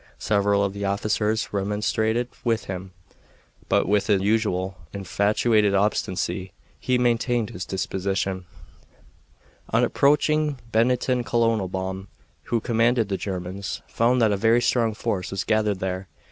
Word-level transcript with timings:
Several 0.17 0.63
of 0.63 0.73
the 0.73 0.83
officers 0.83 1.49
remonstrated 1.53 2.27
with 2.43 2.65
him, 2.65 2.91
but 3.69 3.87
with 3.87 4.07
his 4.07 4.19
usual 4.23 4.75
infatuated 4.93 5.75
obstinacy 5.75 6.53
he 6.79 6.97
maintained 6.97 7.51
his 7.51 7.67
disposition. 7.67 8.45
On 9.69 9.83
approaching 9.83 10.57
Bennington 10.71 11.23
Colonel 11.23 11.67
Baum, 11.67 12.07
who 12.45 12.59
commanded 12.59 13.09
the 13.09 13.15
Germans, 13.17 13.83
found 13.87 14.19
that 14.23 14.31
a 14.31 14.37
very 14.37 14.59
strong 14.59 14.95
force 14.95 15.29
was 15.29 15.43
gathered 15.43 15.77
there. 15.77 16.07